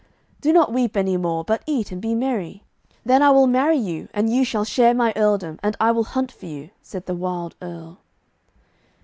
'Do 0.41 0.51
not 0.51 0.73
weep 0.73 0.97
any 0.97 1.15
more, 1.15 1.43
but 1.43 1.61
eat 1.67 1.91
and 1.91 2.01
be 2.01 2.15
merry. 2.15 2.63
Then 3.05 3.21
I 3.21 3.29
will 3.29 3.45
marry 3.45 3.77
you, 3.77 4.07
and 4.15 4.31
you 4.33 4.43
shall 4.43 4.63
share 4.65 4.95
my 4.95 5.13
earldom, 5.15 5.59
and 5.61 5.77
I 5.79 5.91
will 5.91 6.05
hunt 6.05 6.31
for 6.31 6.47
you,' 6.47 6.71
said 6.81 7.05
the 7.05 7.13
wild 7.13 7.55
Earl. 7.61 7.99